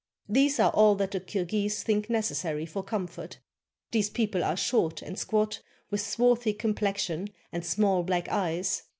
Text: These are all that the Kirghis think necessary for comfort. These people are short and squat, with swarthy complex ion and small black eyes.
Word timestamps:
These 0.27 0.59
are 0.59 0.71
all 0.71 0.95
that 0.95 1.11
the 1.11 1.19
Kirghis 1.19 1.83
think 1.83 2.09
necessary 2.09 2.65
for 2.65 2.81
comfort. 2.81 3.37
These 3.91 4.09
people 4.09 4.43
are 4.43 4.57
short 4.57 5.03
and 5.03 5.15
squat, 5.15 5.61
with 5.91 6.01
swarthy 6.01 6.53
complex 6.53 7.07
ion 7.07 7.27
and 7.51 7.63
small 7.63 8.01
black 8.01 8.27
eyes. 8.29 8.81